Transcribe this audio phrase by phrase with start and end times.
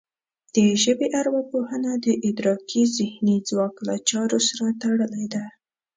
[0.53, 5.43] د ژبې ارواپوهنه د ادراکي ذهني ځواک له چارو سره تړلې ده